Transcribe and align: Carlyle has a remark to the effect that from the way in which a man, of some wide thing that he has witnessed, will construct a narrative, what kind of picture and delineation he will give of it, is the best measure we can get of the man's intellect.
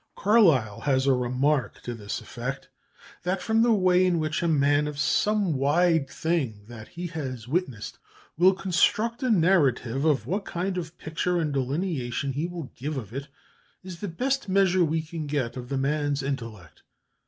Carlyle 0.15 0.79
has 0.79 1.05
a 1.05 1.13
remark 1.13 1.79
to 1.83 1.93
the 1.93 2.05
effect 2.05 2.69
that 3.21 3.39
from 3.39 3.61
the 3.61 3.71
way 3.71 4.03
in 4.03 4.17
which 4.17 4.41
a 4.41 4.47
man, 4.47 4.87
of 4.87 4.97
some 4.97 5.53
wide 5.53 6.09
thing 6.09 6.65
that 6.67 6.87
he 6.87 7.05
has 7.05 7.47
witnessed, 7.47 7.99
will 8.35 8.55
construct 8.55 9.21
a 9.21 9.29
narrative, 9.29 10.25
what 10.25 10.43
kind 10.43 10.75
of 10.79 10.97
picture 10.97 11.37
and 11.37 11.53
delineation 11.53 12.33
he 12.33 12.47
will 12.47 12.71
give 12.75 12.97
of 12.97 13.13
it, 13.13 13.27
is 13.83 13.99
the 13.99 14.07
best 14.07 14.49
measure 14.49 14.83
we 14.83 15.03
can 15.03 15.27
get 15.27 15.55
of 15.55 15.69
the 15.69 15.77
man's 15.77 16.23
intellect. 16.23 16.81